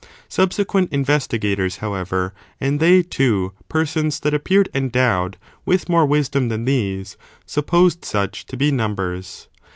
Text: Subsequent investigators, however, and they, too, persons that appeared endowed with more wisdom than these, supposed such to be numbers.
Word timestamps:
Subsequent 0.29 0.91
investigators, 0.91 1.77
however, 1.77 2.33
and 2.59 2.79
they, 2.79 3.03
too, 3.03 3.53
persons 3.69 4.19
that 4.21 4.33
appeared 4.33 4.67
endowed 4.73 5.37
with 5.63 5.89
more 5.89 6.07
wisdom 6.07 6.49
than 6.49 6.65
these, 6.65 7.17
supposed 7.45 8.03
such 8.03 8.47
to 8.47 8.57
be 8.57 8.71
numbers. 8.71 9.47